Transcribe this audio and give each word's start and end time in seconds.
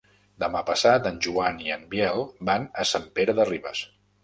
Demà 0.43 0.61
passat 0.69 1.09
en 1.09 1.19
Joan 1.25 1.61
i 1.67 1.75
en 1.77 1.85
Biel 1.93 2.25
van 2.51 2.67
a 2.85 2.89
Sant 2.95 3.09
Pere 3.21 3.39
de 3.43 3.49
Ribes. 3.55 3.87